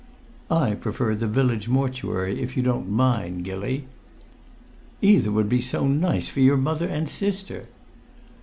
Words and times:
"I 0.49 0.73
prefer 0.73 1.13
the 1.13 1.27
Village 1.27 1.69
mortuary, 1.69 2.41
if 2.41 2.57
you 2.57 2.63
don't 2.63 2.89
mind, 2.89 3.43
Gilly." 3.43 3.83
"Either 4.99 5.31
would 5.31 5.47
be 5.47 5.61
so 5.61 5.87
nice 5.87 6.27
for 6.27 6.39
your 6.39 6.57
mother 6.57 6.87
and 6.87 7.07
sister!" 7.07 7.67